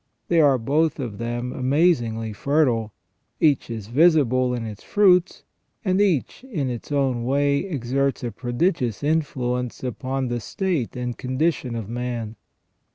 [0.29, 2.91] They are both of them amazingly fertile,
[3.39, 5.43] each is visible in its fruits,
[5.85, 11.75] and each in its own way exerts a prodigious influence upon the state and condition
[11.75, 12.35] of man.